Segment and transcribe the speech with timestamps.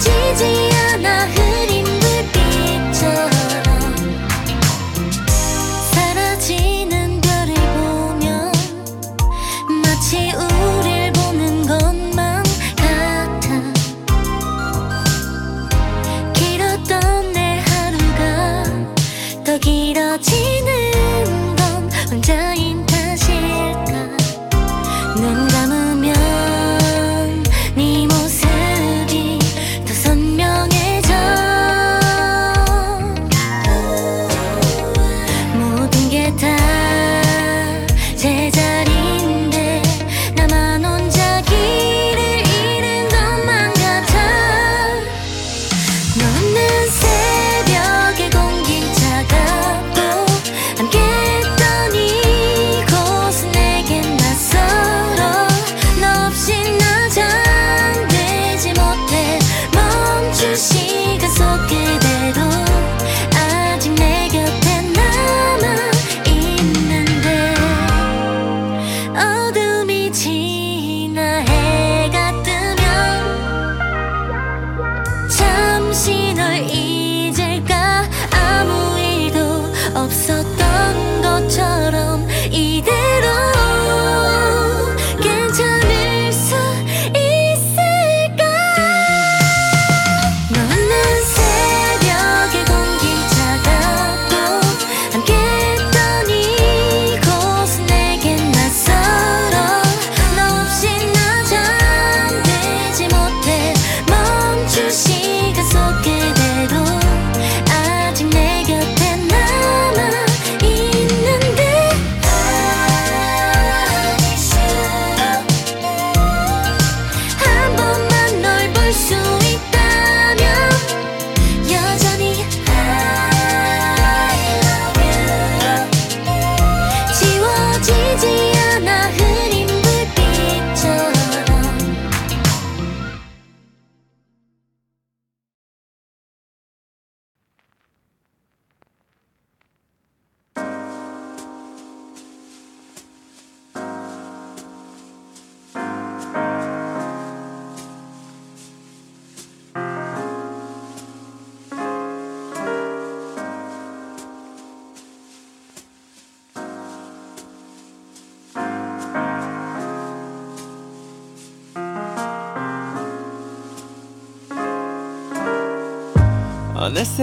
[0.00, 0.49] 季节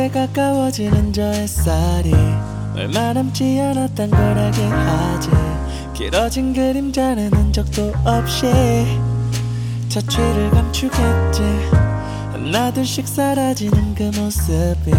[0.10, 2.14] 가까워지는 저 햇살이
[2.76, 5.30] 얼마 남지 않았단 걸 알게 하지.
[5.94, 8.48] 길어진 그림자는 흔적도 없이
[9.90, 11.42] 자취를 감추겠지.
[12.32, 14.92] 하나둘씩 사라지는 그 모습이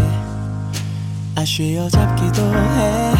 [1.37, 3.14] 아쉬워 잡기도 해.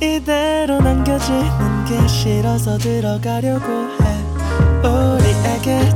[0.00, 3.93] 이대로 남겨지는 게 싫어서 들어가려고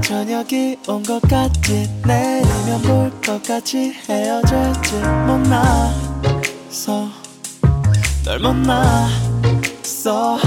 [0.08, 1.86] 저녁이 온 것 같지?
[2.06, 4.94] 내일이면 볼 것 같이 헤어질지.
[5.26, 7.10] 못나서
[8.24, 10.38] 널 못나서.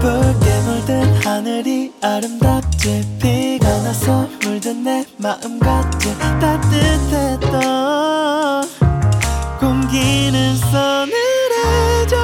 [0.00, 3.04] 붉게 물든 하늘이 아름답지?
[3.20, 6.16] 비가 나서 물든 내 마음 같지?
[6.40, 7.50] 따뜻했던
[9.58, 12.16] 공기는 서늘해져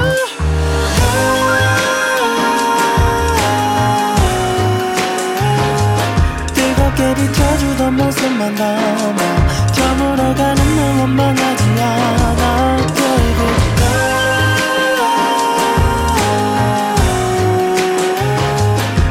[8.42, 12.76] 모습만 담아 저물어가는 널 원망하지 않아.
[12.76, 13.42] 결국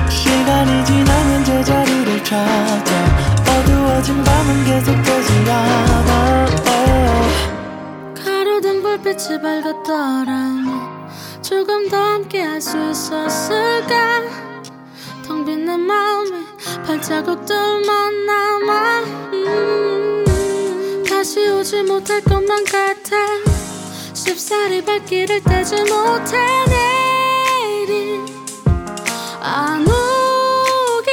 [0.09, 2.91] 시간이 지나면 제자리를 찾아
[3.47, 6.45] 어두워진 밤 밤은 계속 되지 않아.
[8.23, 10.81] 가로등 불빛이 밝았더라면
[11.41, 14.21] 조금 더 함께 할 수 있었을까?
[15.27, 16.20] 텅 빈 내 마음에
[16.91, 18.99] 발자국들만 남아.
[19.31, 23.15] 음, 다시 오지 못할 것만 같아.
[24.13, 26.38] 쉽사리 발길을 떼지 못해
[27.88, 28.19] 내일이
[29.39, 31.07] 안 오길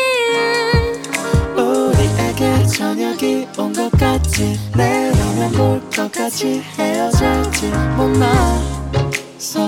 [1.56, 4.58] 우리에게 저녁이 온 것 같지.
[4.76, 7.66] 내일이면 볼것 같이 헤어질지.
[7.96, 9.60] 못나서.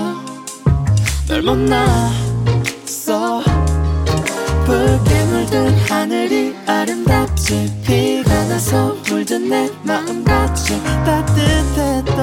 [1.29, 2.11] 널 못나서.
[4.65, 5.10] 붉게
[5.41, 7.73] 물든 하늘이 아름답지.
[7.83, 12.15] 비가 나서 물든 내 마음같이 따뜻했던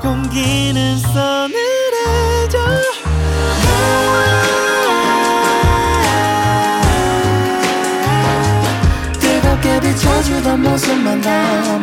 [0.00, 2.58] 공기는 서늘해져.
[9.18, 11.82] 뜨겁게 비춰주던 모습만 담아.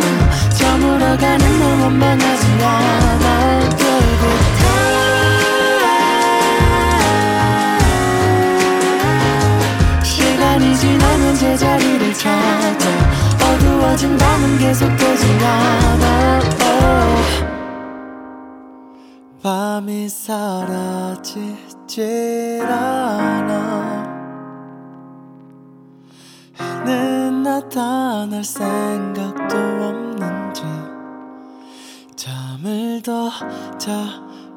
[0.58, 4.65] 저물어가는 널 원망하지 않아 결국
[11.36, 12.90] 제자리를 찾아
[13.44, 14.58] 어두워진 밤은
[15.44, 17.06] 않아 oh.
[19.44, 21.44] 밤이 사라지질
[22.64, 24.16] 않아
[26.58, 30.64] 해는 나타날 생각도 없는지
[32.16, 33.30] 잠을 더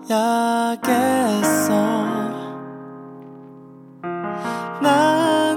[0.09, 0.89] 자야겠어
[4.81, 5.48] 난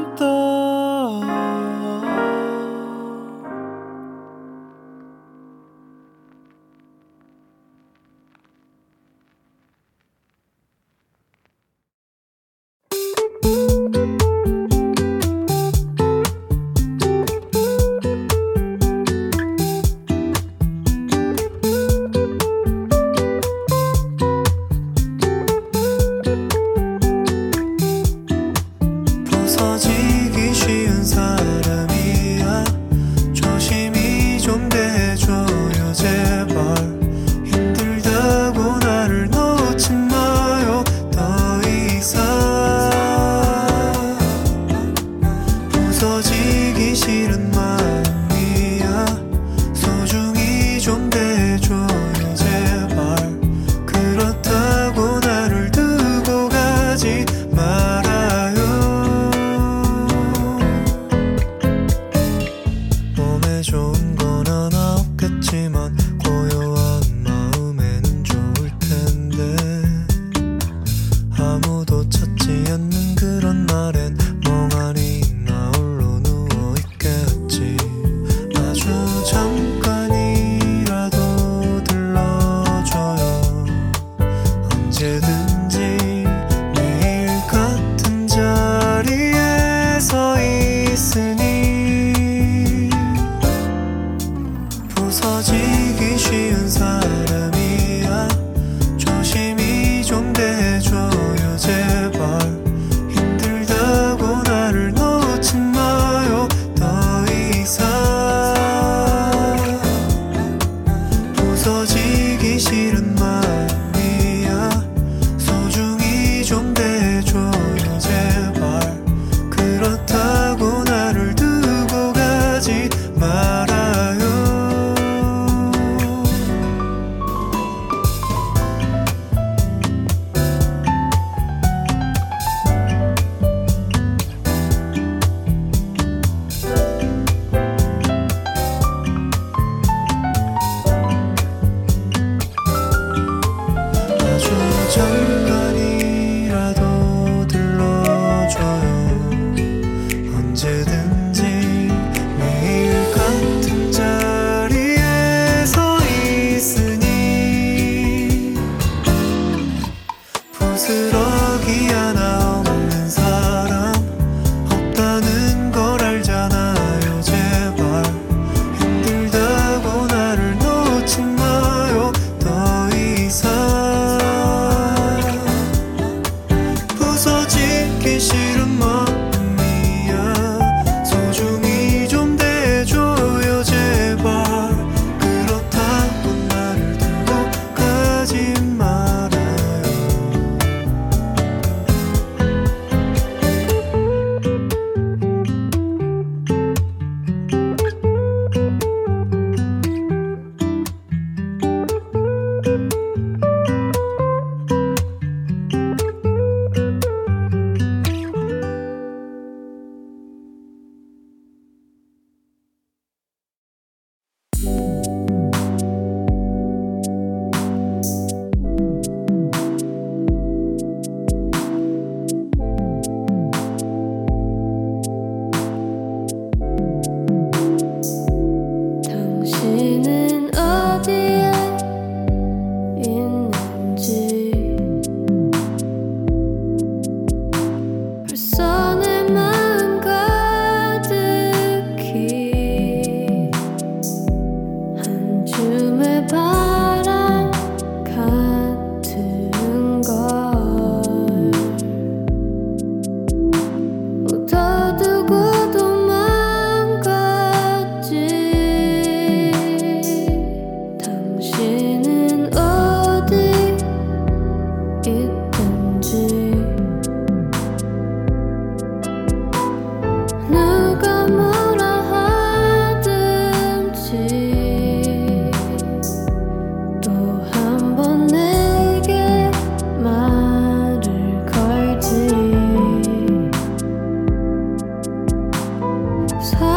[286.41, 286.70] 좀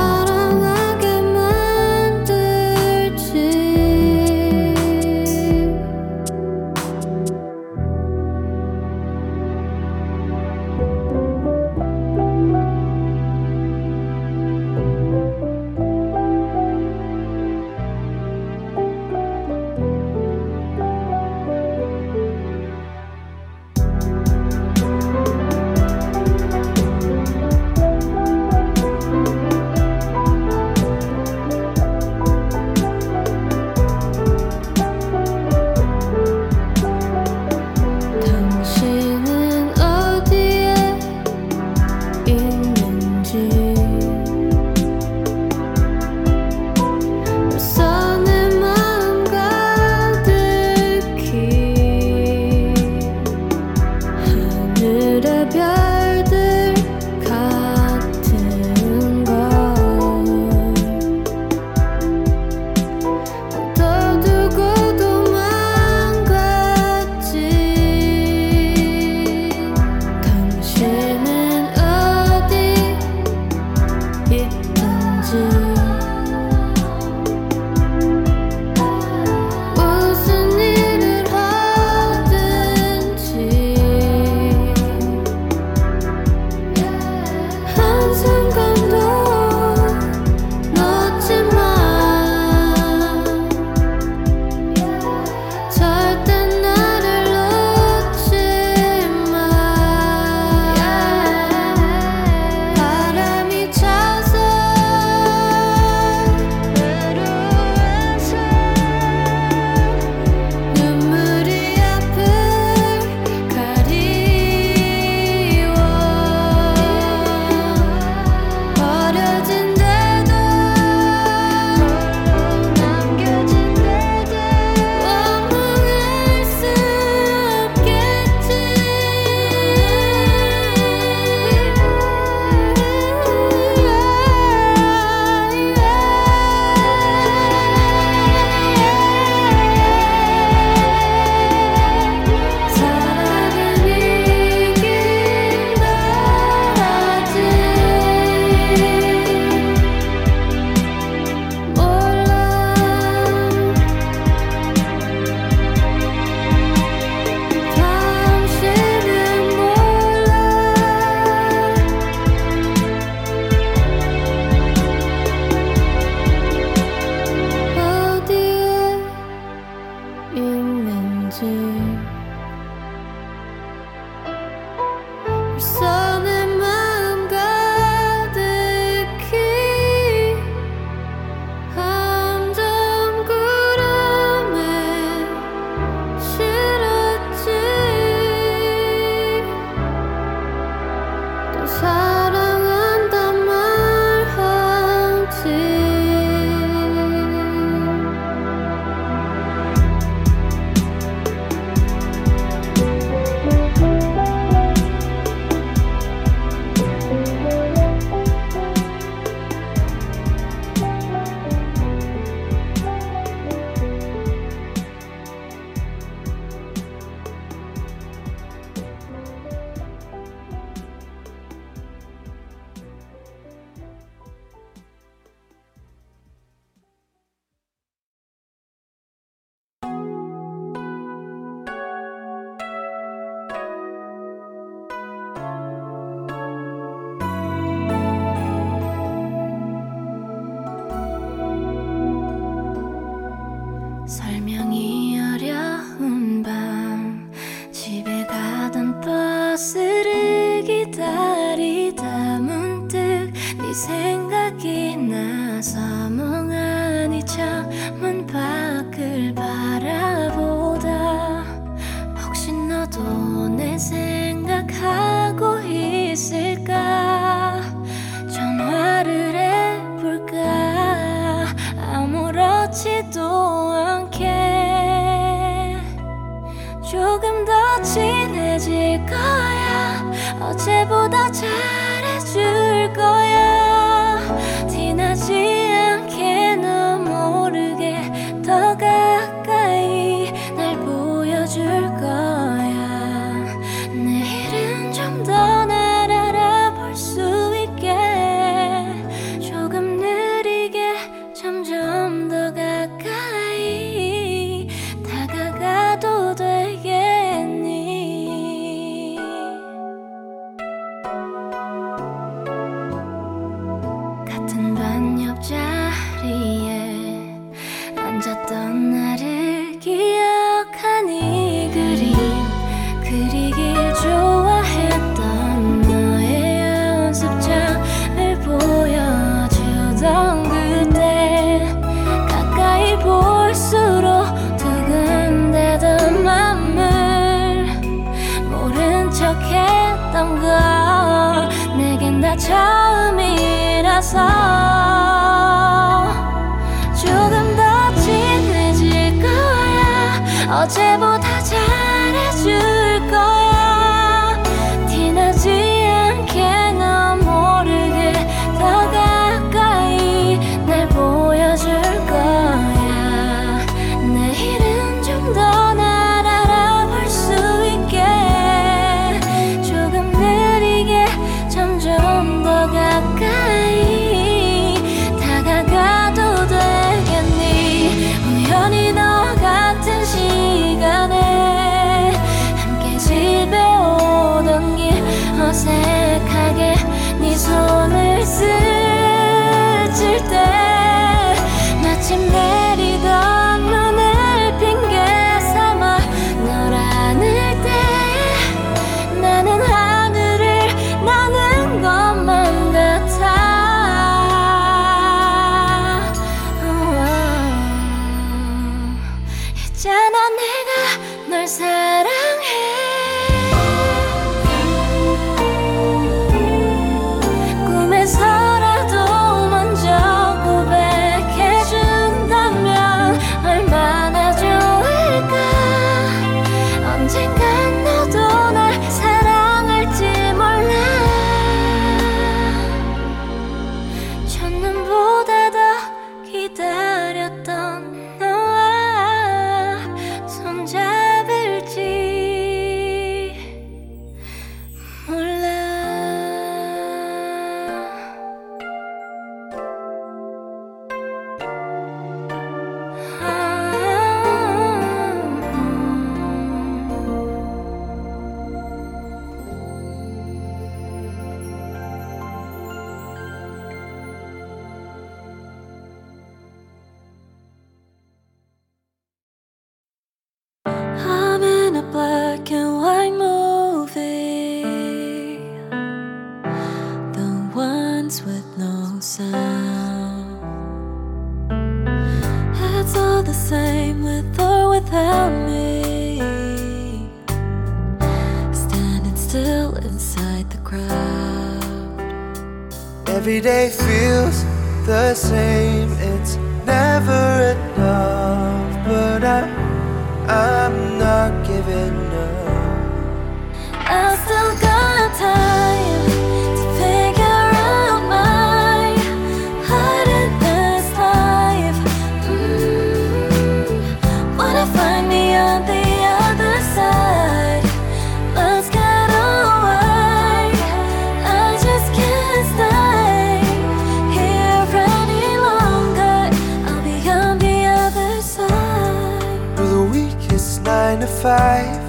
[531.24, 531.80] five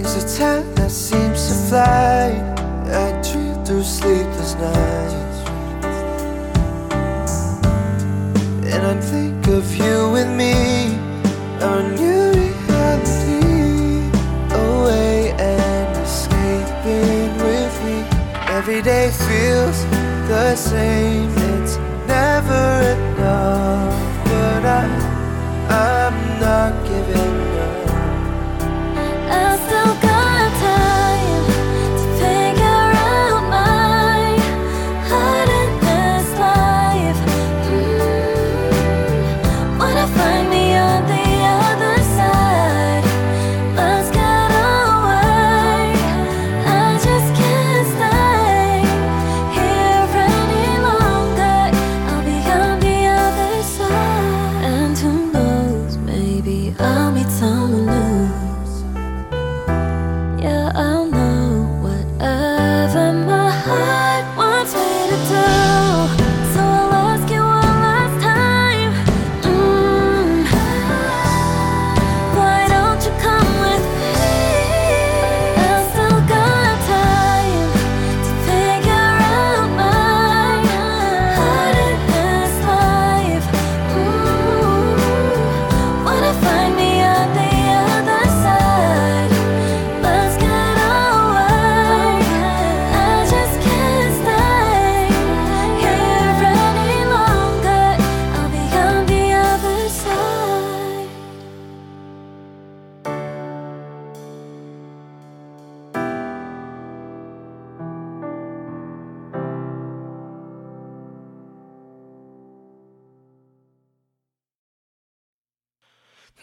[0.00, 2.34] is a time that seems to fly.
[3.04, 5.38] I dream through sleepless nights,
[8.72, 10.56] and I think of you and me,
[11.62, 14.10] our new reality,
[14.66, 17.98] away and escaping with me.
[18.58, 19.78] Every day feels
[20.26, 21.30] the same.
[21.54, 21.76] It's
[22.08, 23.11] never.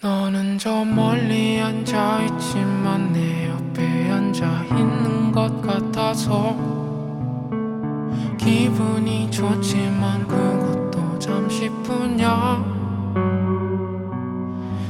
[0.01, 6.55] 너는 저 멀리 앉아 있지만 내 옆에 앉아 있는 것 같아서
[8.37, 12.63] 기분이 좋지만 그것도 잠시뿐이야.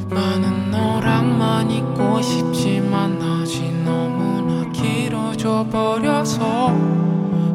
[0.10, 6.68] 나는 너랑만 있고 싶지만 아직 너무나 길어져 버려서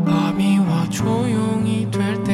[0.04, 2.33] 밤이 와 조용히 될때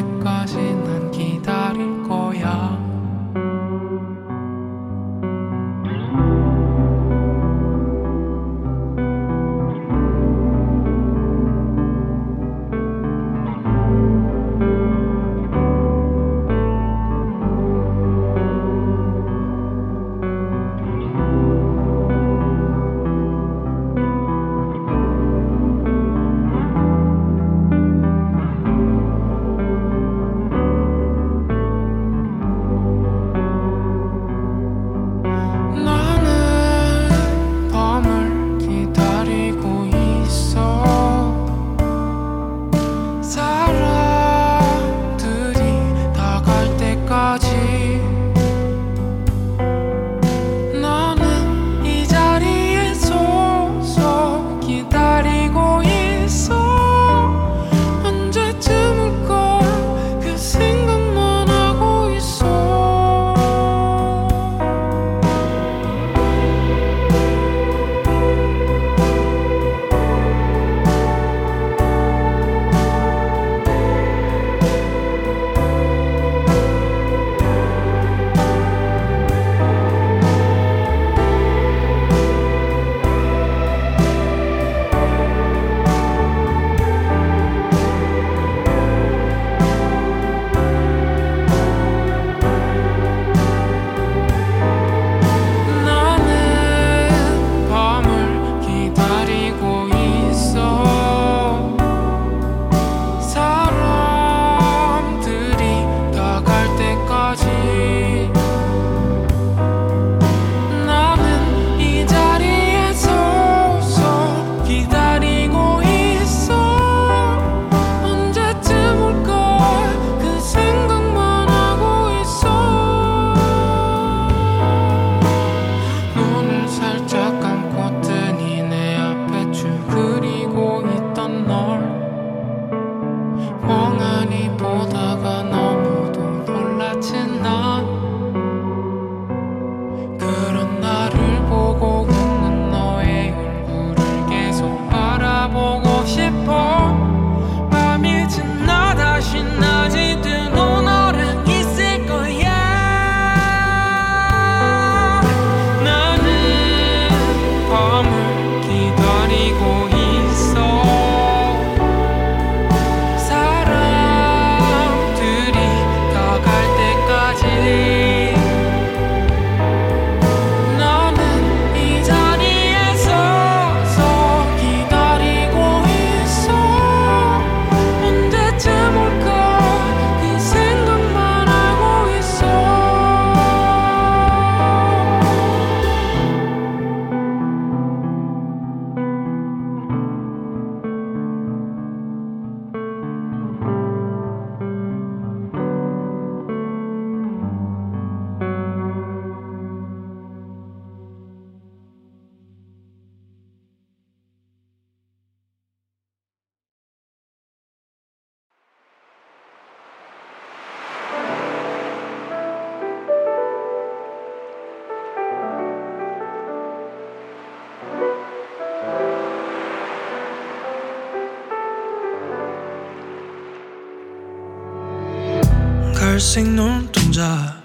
[226.21, 227.57] 갈색 눈동자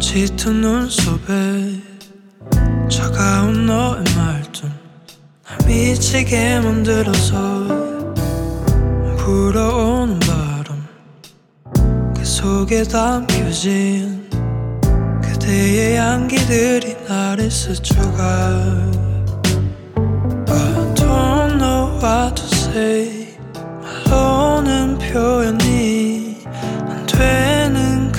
[0.00, 1.80] 짙은 눈썹에
[2.90, 4.66] 차가운 너의 말투
[5.46, 7.68] 날 미치게 만들어서
[9.16, 10.84] 불어오는 바람
[12.16, 14.28] 그 속에 담겨진
[15.22, 19.03] 그대의 향기들이 나를 스쳐가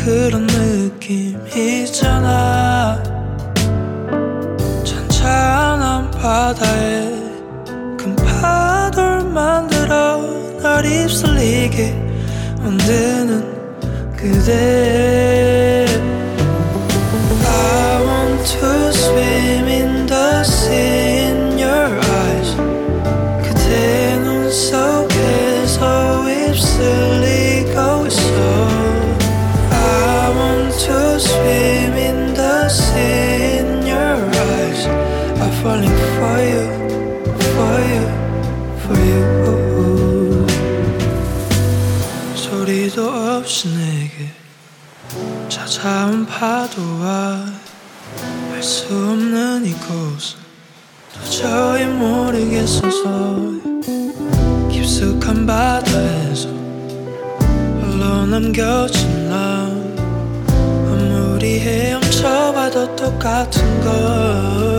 [0.05, 3.01] 그런 느낌 있잖아.
[4.83, 7.09] 찬찬한 바다에
[7.97, 10.21] 큰 파도를 만들어
[10.61, 11.91] 날 휩쓸리게
[12.59, 15.44] 만드는 그대
[46.39, 47.45] 파도와
[48.51, 50.35] 알 수 없는 이곳.
[51.13, 53.39] 도저히 모르겠어서
[54.69, 56.49] 깊숙한 바다에서
[57.79, 59.69] 홀로 남겨진 나
[60.89, 63.93] 아무리 헤엄쳐봐도 똑같은 걸.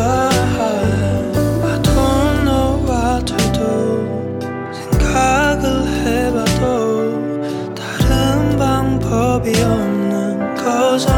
[0.02, 4.38] I don't know what to do.
[4.74, 5.64] 생각을
[6.04, 11.15] 해봐도 다른 방법이 없는 거잖아.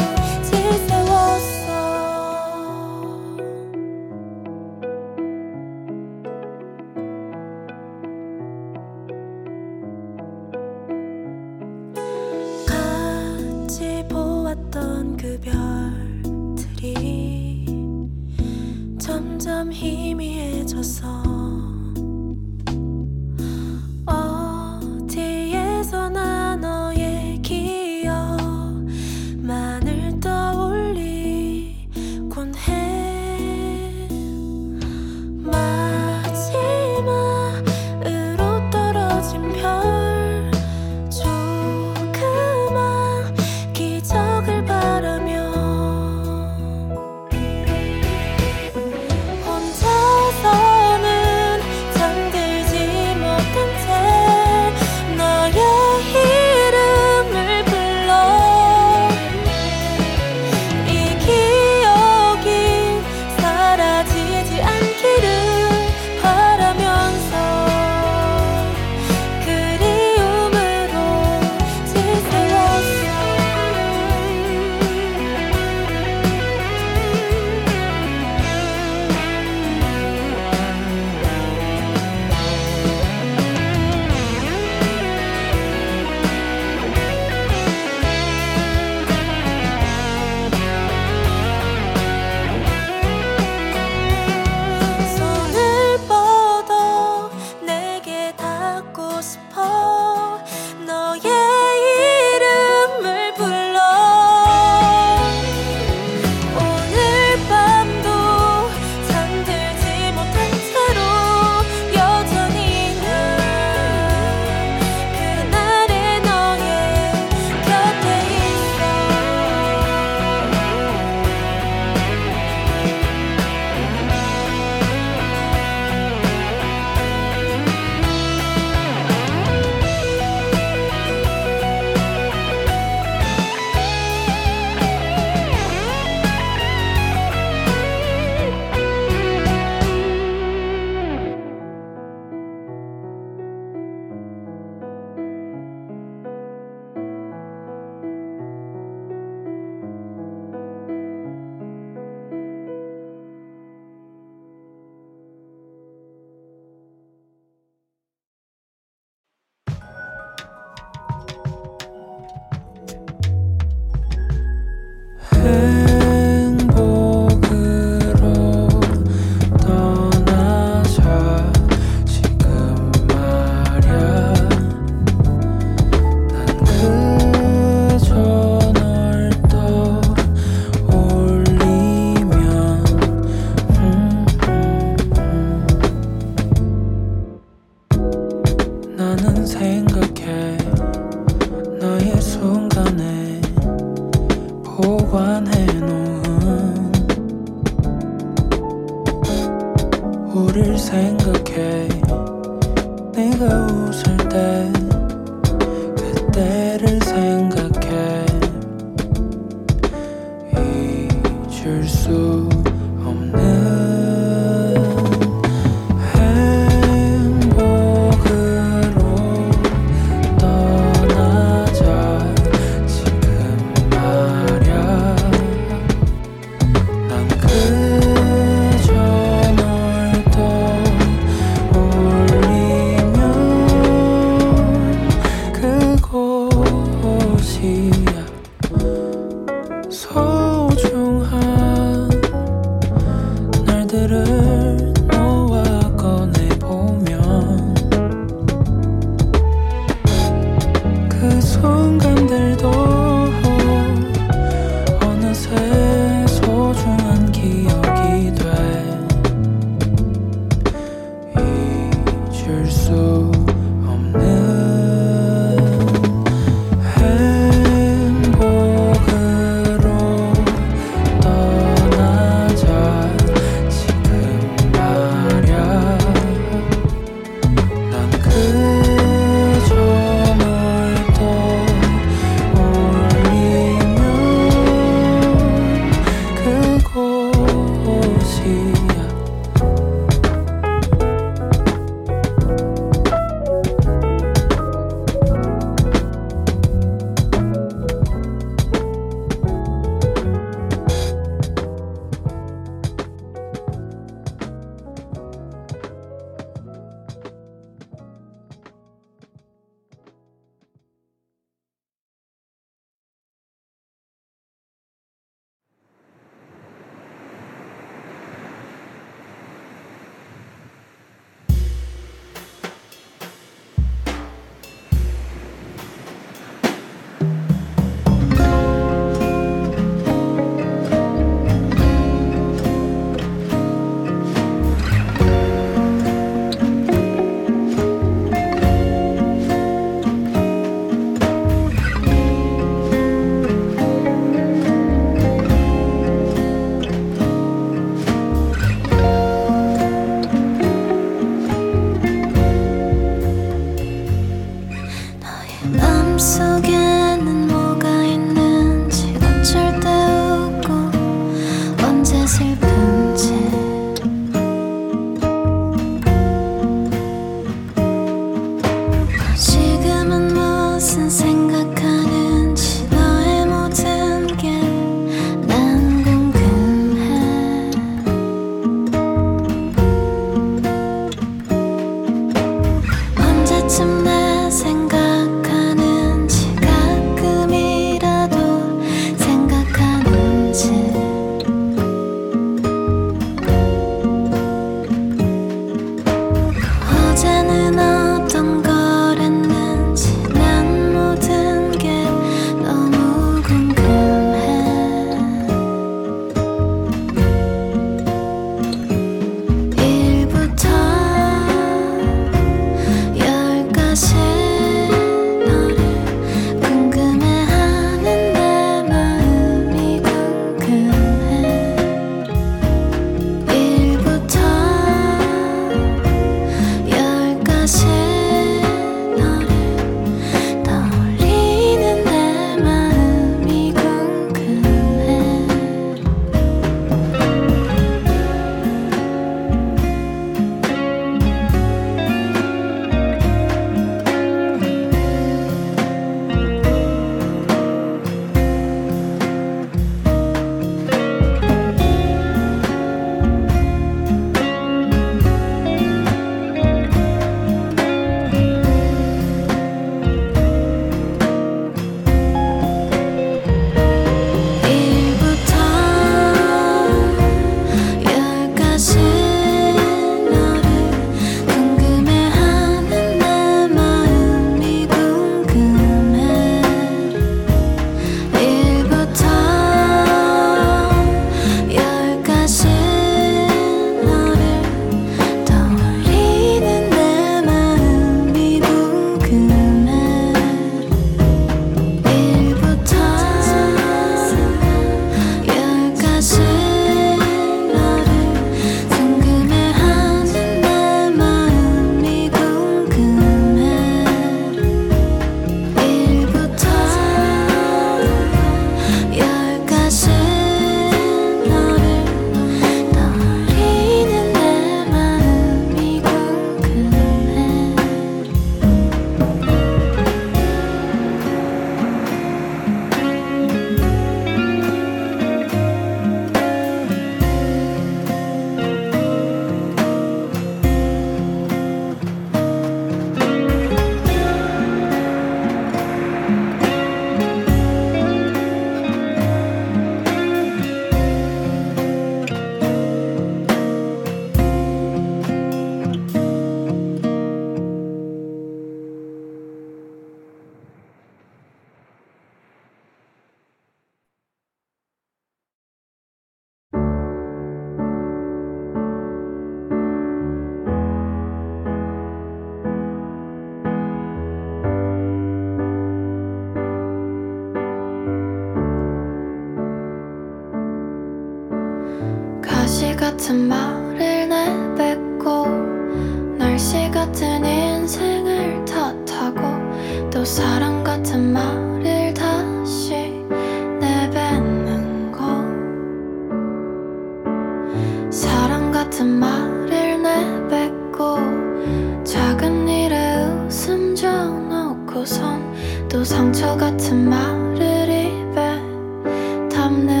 [599.71, 600.00] I'm the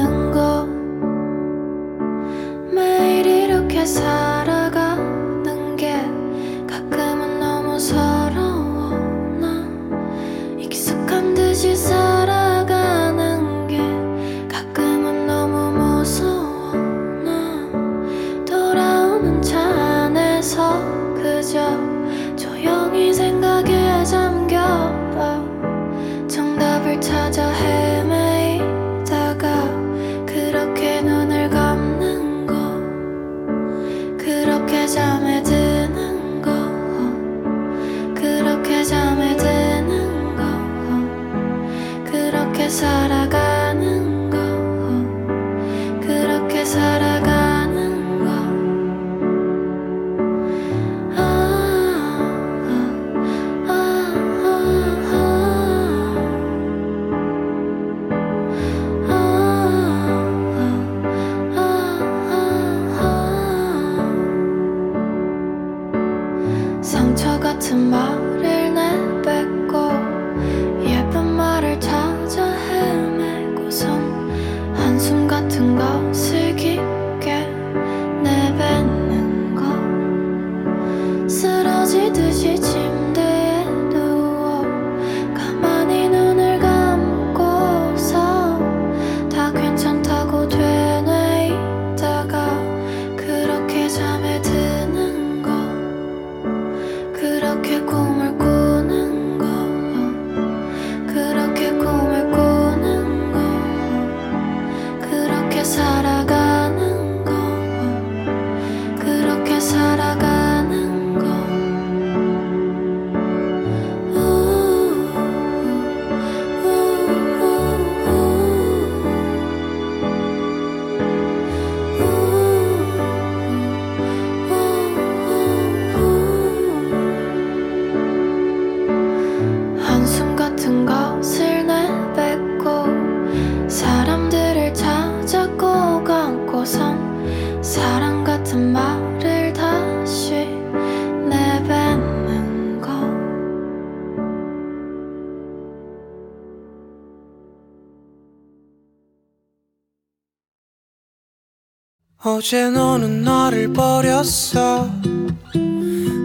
[152.43, 154.89] 어제 너는 나를 버렸어.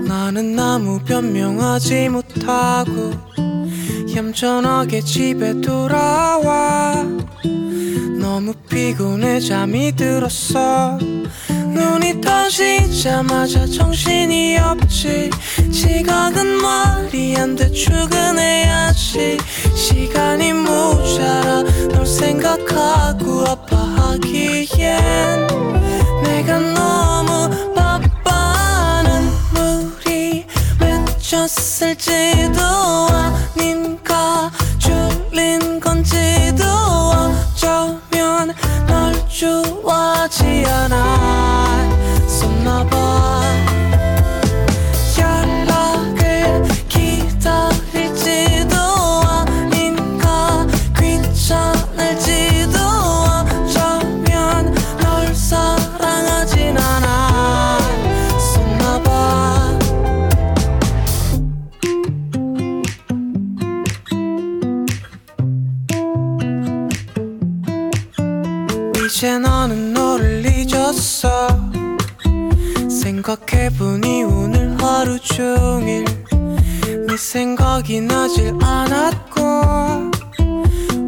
[0.08, 3.12] 나는 아무 변명하지 못하고
[4.16, 7.04] 얌전하게 집에 돌아와.
[8.18, 10.96] 너무 피곤해 잠이 들었어.
[11.50, 15.28] 눈이 떠지자마자 정신이 없지.
[15.70, 19.36] 지각은 말이 안 돼 출근해야지.
[19.74, 24.86] 시간이 모자라 널 생각하고 아파하기엔.
[26.46, 30.46] 너무 바빠 난 물이
[30.78, 32.60] 맺혔을지도
[33.10, 38.54] 아닌가 줄린 건지도 어쩌면
[38.86, 41.88] 널 좋아하지 않아.
[42.28, 42.96] 썼나봐.
[77.86, 80.10] 기억이 나질 않았고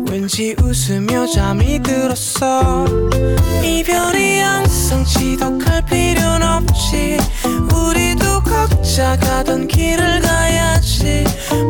[0.09, 2.87] 왠지 웃으며 잠이 들었어.
[3.65, 7.19] 이별이 항상 지독할 필요는 없지.
[7.75, 11.25] 우리도 각자 가던 길을 가야지.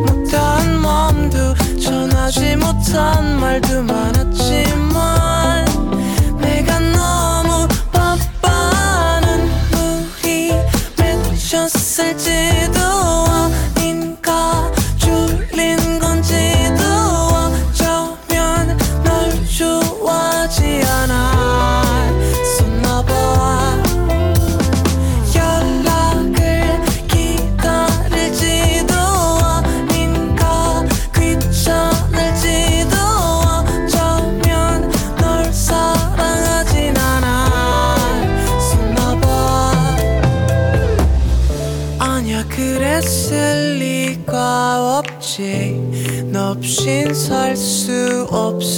[0.05, 5.65] 못한 마음도 전하지 못한 말도 많았지만
[6.39, 10.53] 내가 너무 바빠는 우리
[10.97, 12.48] 맺혔을지.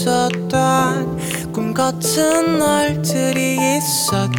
[0.02, 4.31] 있었던 꿈 같은 날들이 있었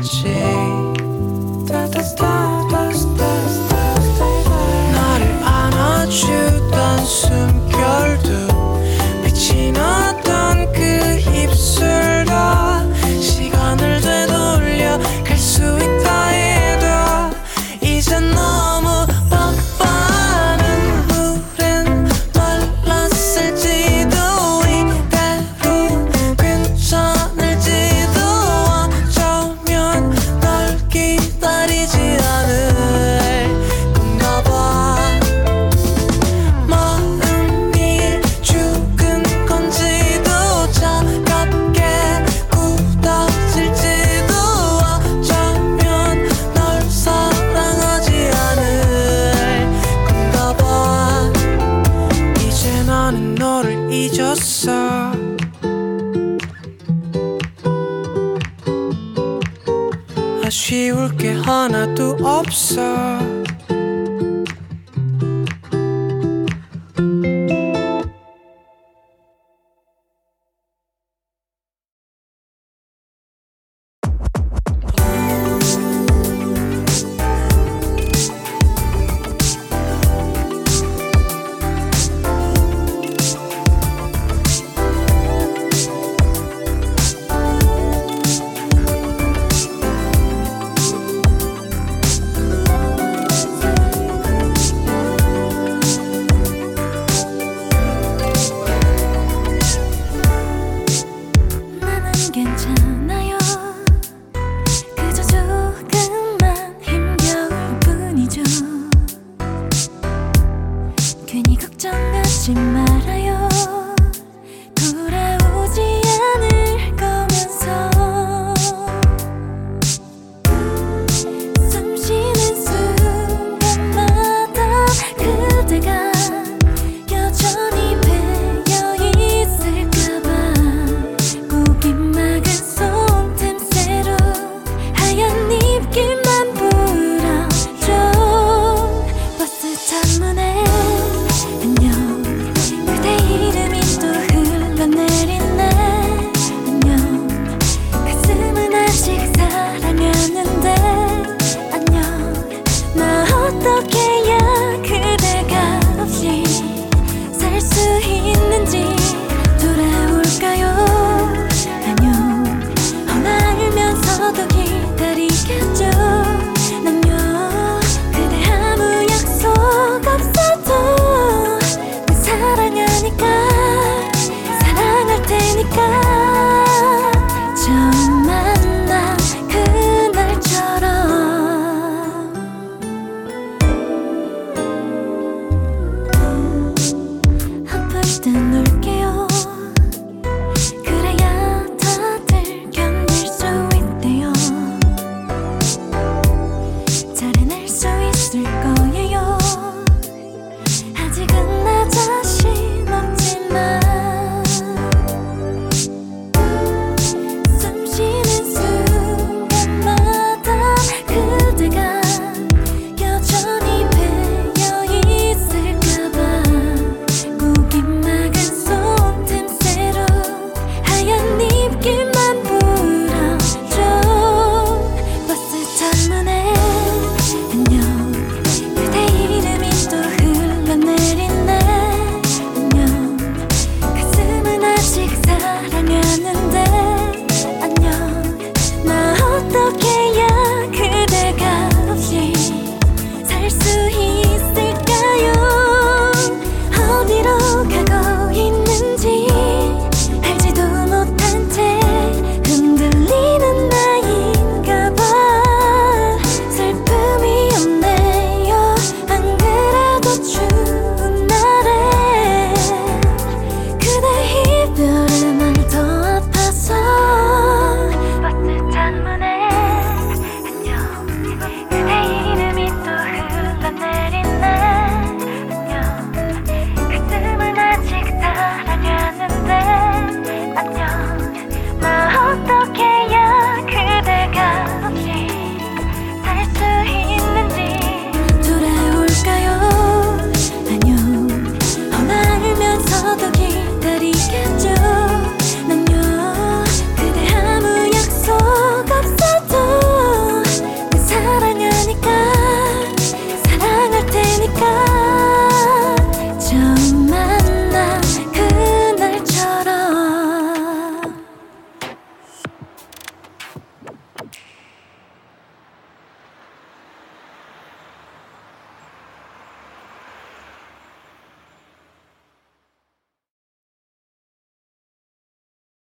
[221.83, 222.12] give